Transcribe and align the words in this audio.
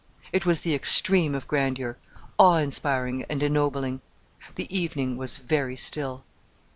It 0.33 0.47
was 0.47 0.61
the 0.61 0.73
extreme 0.73 1.35
of 1.35 1.47
grandeur, 1.47 1.95
awe 2.39 2.57
inspiring 2.57 3.23
and 3.29 3.43
ennobling. 3.43 4.01
The 4.55 4.65
evening 4.75 5.15
was 5.15 5.37
very 5.37 5.75
still. 5.75 6.23